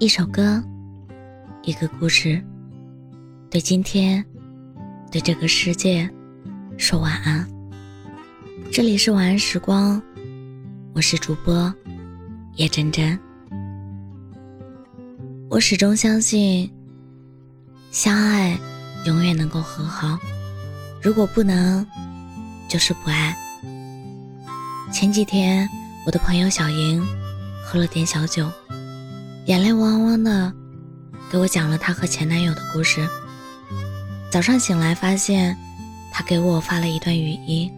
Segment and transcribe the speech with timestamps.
[0.00, 0.62] 一首歌，
[1.64, 2.40] 一个故事，
[3.50, 4.24] 对今天，
[5.10, 6.08] 对这个世界
[6.76, 7.44] 说晚安。
[8.70, 10.00] 这里是晚安时光，
[10.94, 11.74] 我是主播
[12.54, 13.18] 叶真真。
[15.50, 16.72] 我始终相信，
[17.90, 18.56] 相爱
[19.04, 20.16] 永远能够和好，
[21.02, 21.84] 如果不能，
[22.68, 23.36] 就是不爱。
[24.92, 25.68] 前几天，
[26.06, 27.04] 我的朋友小莹
[27.64, 28.48] 喝了点小酒。
[29.48, 30.52] 眼泪汪汪的，
[31.30, 33.08] 给我讲了她和前男友的故事。
[34.30, 35.56] 早上醒来，发现
[36.12, 37.72] 他给我发了一段语音，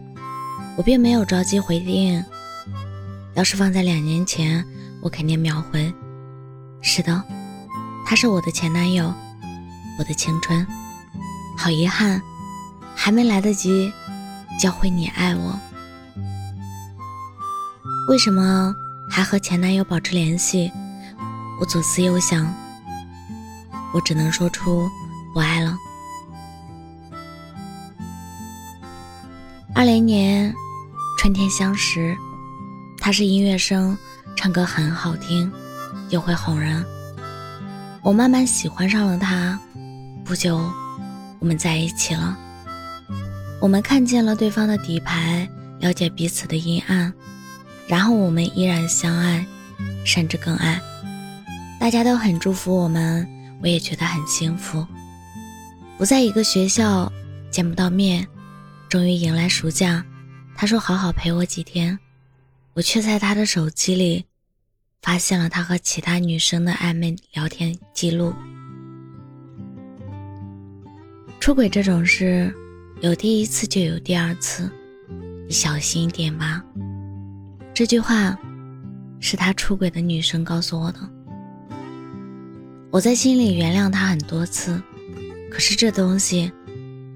[0.75, 2.21] 我并没有着急回应。
[3.35, 4.61] 要是放在两年前，
[5.01, 5.93] 我肯定秒回。
[6.81, 7.23] 是的，
[8.05, 9.05] 他是我的前男友，
[9.97, 10.67] 我的青春。
[11.57, 12.21] 好遗憾，
[12.93, 13.89] 还没来得及
[14.59, 15.57] 教会你爱我。
[18.09, 18.75] 为什么
[19.09, 20.69] 还和前男友保持联系？
[21.61, 22.51] 我左思右想，
[23.93, 24.89] 我只能说出
[25.31, 25.77] 不爱了。
[29.75, 30.51] 二零年
[31.19, 32.17] 春天相识，
[32.97, 33.95] 他是音乐生，
[34.35, 35.51] 唱歌很好听，
[36.09, 36.83] 又会哄人。
[38.01, 39.59] 我慢慢喜欢上了他，
[40.25, 40.67] 不久
[41.37, 42.35] 我们在一起了。
[43.61, 45.47] 我们看见了对方的底牌，
[45.79, 47.13] 了解彼此的阴暗，
[47.85, 49.45] 然后我们依然相爱，
[50.03, 50.81] 甚至更爱。
[51.81, 53.27] 大家都很祝福我们，
[53.59, 54.85] 我也觉得很幸福。
[55.97, 57.11] 不在一个学校，
[57.49, 58.27] 见不到面，
[58.87, 60.05] 终于迎来暑假。
[60.55, 61.97] 他说好好陪我几天，
[62.75, 64.23] 我却在他的手机里
[65.01, 68.31] 发现了他和其他女生的暧昧聊天记录。
[71.39, 72.53] 出轨这种事，
[73.01, 74.71] 有第一次就有第二次，
[75.47, 76.63] 你小心一点吧。
[77.73, 78.37] 这句话
[79.19, 80.99] 是他出轨的女生告诉我的。
[82.91, 84.81] 我在心里原谅他很多次，
[85.49, 86.51] 可是这东西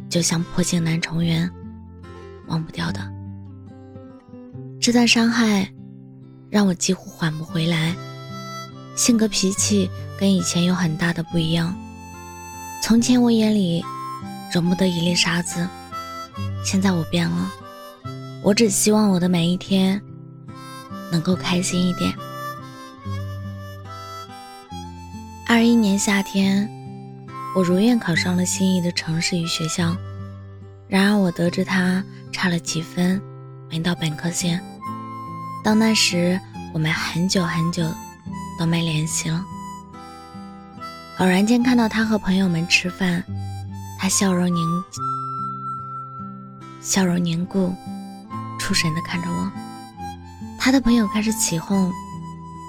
[0.10, 1.52] 就像破镜难重圆，
[2.48, 3.02] 忘不掉的。
[4.80, 5.70] 这段伤害
[6.50, 7.94] 让我几乎缓不回来，
[8.96, 11.76] 性格脾气跟以前有很大的不一样。
[12.82, 13.84] 从前我眼里
[14.54, 15.68] 容不得一粒沙子，
[16.64, 17.52] 现在我变了，
[18.42, 20.02] 我只希望我的每一天
[21.12, 22.14] 能够开心一点。
[25.56, 26.70] 二一年夏天，
[27.56, 29.96] 我如愿考上了心仪的城市与学校。
[30.90, 33.22] 然而，我得知他差了几分，
[33.70, 34.62] 没到本科线。
[35.64, 36.38] 到那时，
[36.74, 37.90] 我们很久很久
[38.60, 39.46] 都没联系了。
[41.20, 43.24] 偶然间看到他和朋友们吃饭，
[43.98, 44.84] 他笑容凝
[46.82, 47.74] 笑容凝固，
[48.60, 49.50] 出神的看着我。
[50.60, 51.90] 他的朋友开始起哄，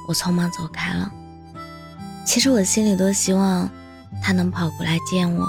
[0.06, 1.12] 我匆忙走开了。
[2.26, 3.70] 其实我心里多希望
[4.20, 5.46] 他能跑过来见我。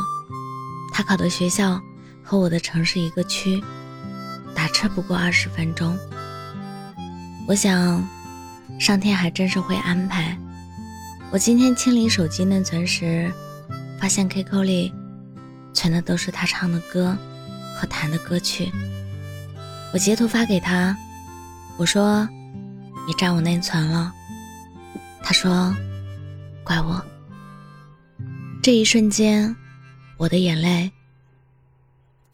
[0.94, 1.82] 他考的学校
[2.24, 3.62] 和我的城市一个区，
[4.56, 5.98] 打车不过二十分钟。
[7.48, 8.08] 我想，
[8.80, 10.38] 上天还真是会安排。
[11.32, 13.32] 我今天清理手机内存时，
[14.00, 14.94] 发现 QQ 里
[15.74, 17.18] 存的都是他唱的歌
[17.76, 18.72] 和弹的歌曲。
[19.94, 20.96] 我截图发给他，
[21.78, 22.28] 我说
[23.08, 24.14] ：“你占我内存了。”
[25.24, 25.76] 他说。
[26.68, 27.02] 怪我。
[28.62, 29.56] 这一瞬间，
[30.18, 30.92] 我的眼泪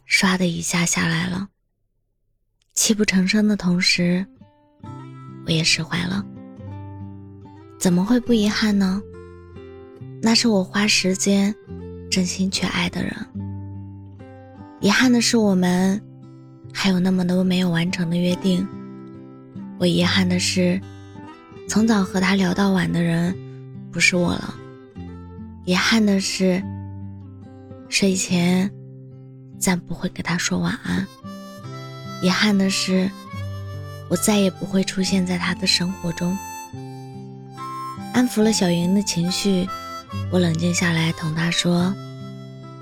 [0.10, 1.48] 唰的一下下来了。
[2.74, 4.26] 泣不成声的同时，
[5.46, 6.26] 我也释怀了。
[7.80, 9.00] 怎么会不遗憾呢？
[10.20, 11.54] 那是我花时间、
[12.10, 13.16] 真心去爱的人。
[14.82, 16.02] 遗憾的是，我们
[16.74, 18.68] 还有那么多没有完成的约定。
[19.78, 20.82] 我遗憾的是，
[21.70, 23.38] 从早和他聊到晚的人。
[23.94, 24.56] 不是我了。
[25.66, 26.62] 遗憾的是，
[27.88, 28.70] 睡前
[29.59, 31.08] 再不会给他说晚安。
[32.22, 33.09] 遗憾的是，
[34.09, 36.36] 我再也不会出现在他的生活中。
[38.14, 39.70] 安抚了小云的情绪，
[40.32, 41.94] 我冷静下来，同他说：“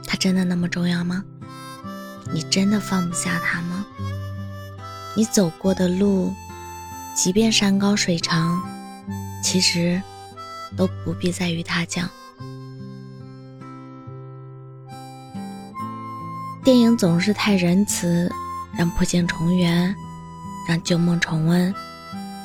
[0.08, 1.24] 他真的那么重要吗？
[2.34, 3.86] 你真的放不下他吗？
[5.16, 6.34] 你走过的路，
[7.14, 8.62] 即便山高水长，
[9.44, 10.02] 其实……”
[10.78, 12.10] 都不必再与他讲。
[16.64, 18.32] 电影总是太仁慈，
[18.78, 19.94] 让破镜重圆，
[20.68, 21.74] 让旧梦重温，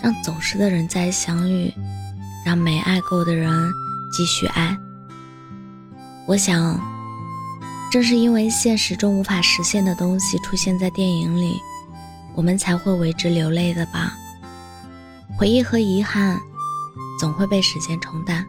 [0.03, 1.73] 让走失的人再相遇，
[2.45, 3.53] 让没爱够的人
[4.11, 4.77] 继续爱。
[6.27, 6.81] 我想，
[7.93, 11.61] 正是因为现实中无法实现的东西出现在电影里，
[12.35, 14.15] 我们才会为之流泪的吧。
[15.37, 16.41] 回忆和遗憾。
[17.19, 18.45] 总会被时间冲淡，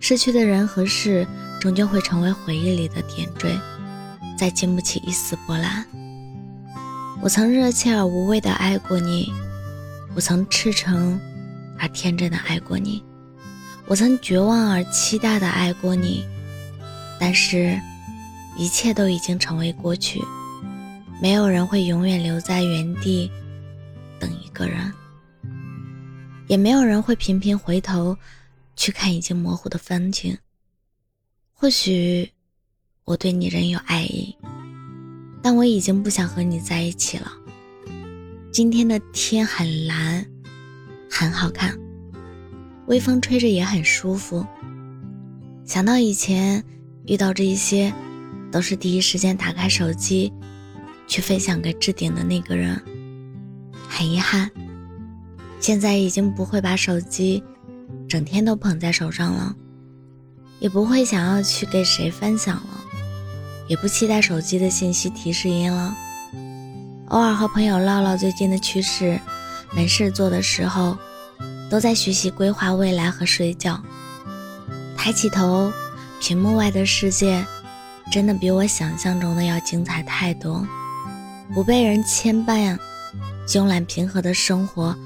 [0.00, 1.26] 逝去的人和事，
[1.60, 3.58] 终究会成为回忆里的点缀，
[4.38, 5.84] 再经不起一丝波澜。
[7.22, 9.32] 我曾热切而无畏的爱过你，
[10.14, 11.18] 我曾赤诚
[11.78, 13.02] 而天真的爱过你，
[13.86, 16.24] 我曾绝望而期待的爱过你，
[17.18, 17.80] 但是，
[18.56, 20.22] 一切都已经成为过去。
[21.22, 23.30] 没有人会永远留在原地
[24.20, 24.92] 等一个人，
[26.46, 28.16] 也没有人会频频回头
[28.76, 30.36] 去看已经模糊的风景。
[31.52, 32.30] 或许
[33.04, 34.36] 我对你仍有爱意，
[35.42, 37.32] 但我已经不想和你在一起了。
[38.52, 40.26] 今天的天很蓝，
[41.10, 41.78] 很好看，
[42.86, 44.46] 微风吹着也很舒服。
[45.64, 46.62] 想到以前
[47.06, 47.92] 遇到这一些，
[48.52, 50.32] 都是第一时间打开手机。
[51.06, 52.82] 去分享给置顶的那个人，
[53.86, 54.50] 很遗憾，
[55.60, 57.42] 现在已经不会把手机
[58.08, 59.54] 整天都捧在手上了，
[60.60, 62.84] 也不会想要去给谁分享了，
[63.66, 65.96] 也不期待手机的信息提示音了。
[67.08, 69.18] 偶尔和朋友唠唠最近的趋势，
[69.74, 70.96] 没事做的时候，
[71.70, 73.80] 都在学习规划未来和睡觉。
[74.96, 75.72] 抬起头，
[76.20, 77.44] 屏幕外的世界，
[78.10, 80.66] 真的比我想象中的要精彩太多。
[81.54, 82.78] 不被人牵绊，
[83.46, 84.96] 慵懒平和的生活，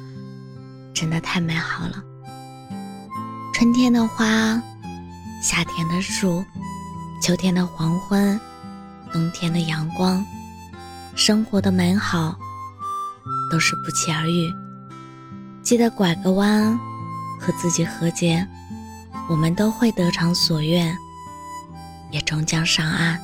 [0.99, 2.03] 真的太美好了。
[3.55, 4.61] 春天的花，
[5.41, 6.45] 夏天的树，
[7.23, 8.41] 秋天的黄昏，
[9.13, 10.27] 冬天的阳光，
[11.15, 12.37] 生活的美好，
[13.49, 14.53] 都是不期而遇。
[15.63, 16.77] 记得拐个弯，
[17.39, 18.45] 和自己和解，
[19.29, 20.93] 我们都会得偿所愿，
[22.11, 23.17] 也终将上岸。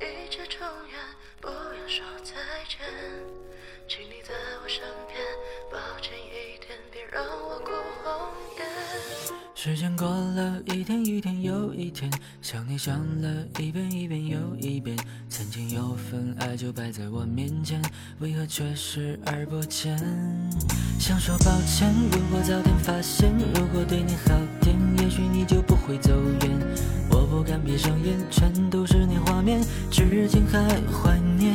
[0.00, 0.98] 一切重演，
[1.40, 2.34] 不要说再
[2.68, 2.78] 见，
[3.88, 5.20] 请你在我身边，
[5.70, 7.70] 抱紧一点，别让我哭
[8.02, 8.64] 红眼。
[9.54, 12.10] 时间过了一天一天又一天，
[12.42, 14.96] 想你想了一遍一遍又一遍，
[15.30, 17.80] 曾经有份爱就摆在我面前，
[18.18, 19.96] 为何却视而不见？
[20.98, 26.10] 想说抱歉，如果早点发现，如果对你好点，也许你就不会走
[26.40, 26.50] 远。
[27.10, 29.60] 我不敢闭上眼，全都是你画面，
[29.90, 30.58] 至今还
[30.90, 31.54] 怀念。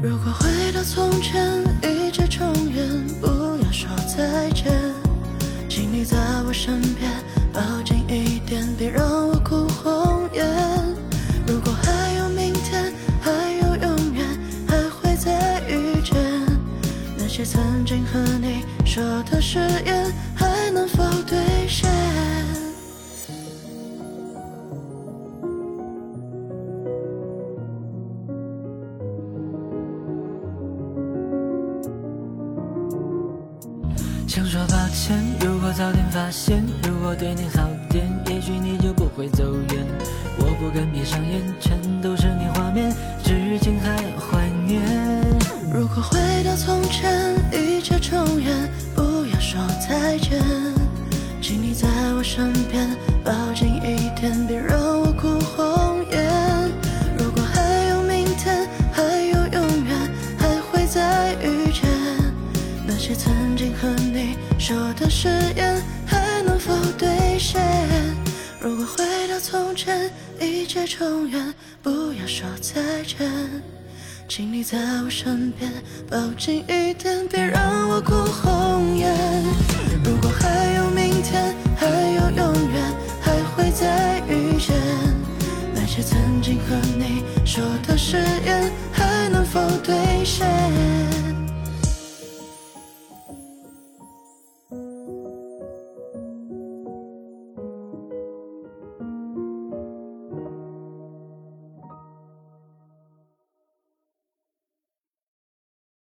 [0.00, 4.72] 如果回到从前，一切重演，不要说再见，
[5.68, 6.16] 请你在
[6.46, 7.10] 我身边，
[7.52, 10.46] 抱紧一点，别让我哭红眼。
[11.48, 14.24] 如果还有明天，还有永远，
[14.68, 16.14] 还会再遇见，
[17.18, 20.12] 那些曾经和你说的誓言，
[20.78, 21.36] 能否兑
[21.66, 21.90] 现？
[34.28, 39.84] 想说抱歉，如果早点发现，如果对你好点，也许你就不会走远。
[40.38, 42.94] 我不敢闭上眼，全都是你画面，
[43.24, 44.80] 至今还怀念。
[45.72, 48.87] 如果回到从前，一切重圆，不要
[49.50, 50.38] 说再见，
[51.40, 52.86] 请你在我身边，
[53.24, 56.70] 抱紧一点，别让我哭红眼。
[57.16, 61.88] 如果还有明天，还有永远，还会再遇见
[62.86, 64.36] 那些曾经和你。
[64.58, 67.58] 说的誓言还能否兑现？
[68.60, 73.26] 如果回到从前，一切重圆，不要说再见，
[74.28, 75.72] 请你在我身边，
[76.08, 79.10] 抱紧一点，别让我哭红眼。
[80.04, 84.76] 如果还有明天，还有永远，还会再遇见
[85.74, 88.70] 那些曾经和你说的誓言。